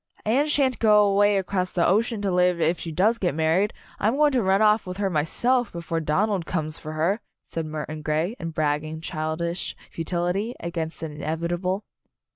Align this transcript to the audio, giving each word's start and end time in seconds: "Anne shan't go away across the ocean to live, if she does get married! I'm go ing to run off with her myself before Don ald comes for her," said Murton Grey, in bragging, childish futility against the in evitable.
"Anne 0.25 0.47
shan't 0.47 0.79
go 0.79 1.05
away 1.05 1.37
across 1.37 1.71
the 1.71 1.85
ocean 1.85 2.23
to 2.23 2.31
live, 2.31 2.59
if 2.59 2.79
she 2.79 2.91
does 2.91 3.19
get 3.19 3.35
married! 3.35 3.71
I'm 3.99 4.15
go 4.17 4.25
ing 4.25 4.31
to 4.31 4.41
run 4.41 4.59
off 4.59 4.87
with 4.87 4.97
her 4.97 5.11
myself 5.11 5.71
before 5.71 5.99
Don 5.99 6.27
ald 6.27 6.47
comes 6.47 6.75
for 6.79 6.93
her," 6.93 7.21
said 7.39 7.67
Murton 7.67 8.01
Grey, 8.01 8.35
in 8.39 8.49
bragging, 8.49 8.99
childish 9.01 9.75
futility 9.91 10.55
against 10.59 11.01
the 11.01 11.05
in 11.05 11.19
evitable. 11.19 11.83